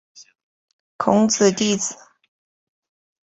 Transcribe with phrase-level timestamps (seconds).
[0.97, 1.95] 孔子弟子。